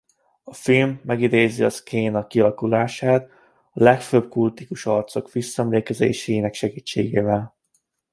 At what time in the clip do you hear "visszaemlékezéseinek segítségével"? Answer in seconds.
5.31-7.55